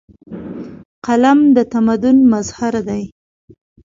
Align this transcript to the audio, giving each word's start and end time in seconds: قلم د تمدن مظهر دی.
قلم 1.05 1.39
د 1.55 1.57
تمدن 1.73 2.17
مظهر 2.33 2.73
دی. 2.87 3.03